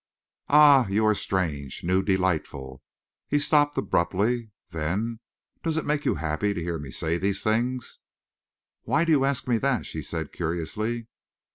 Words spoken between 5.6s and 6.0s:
"Does it